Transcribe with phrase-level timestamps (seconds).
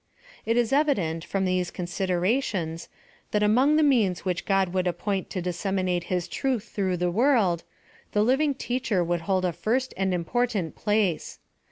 [0.47, 2.89] It is evident, from these considerations,
[3.29, 7.11] that among the means which God would appoint to dis seminate his truth through the
[7.11, 7.61] world,
[8.13, 11.37] the living teacher would hold a first and important place.